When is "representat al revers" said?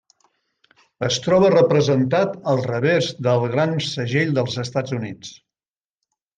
1.55-3.11